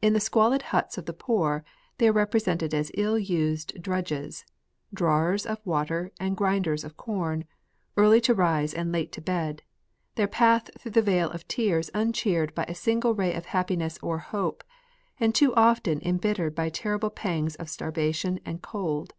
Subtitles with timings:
[0.00, 1.66] In the squalid huts of the poor,
[1.98, 4.46] they are represented as ill used drudges,
[4.94, 7.44] drawers of water and grinders of corn,
[7.94, 9.60] early to rise and late to bed,
[10.14, 14.16] their path through the vale of tears uncheered by a single ray of happiness or
[14.16, 14.64] hope,
[15.18, 19.12] and too often embittered by terrible pangs of starvation and cold.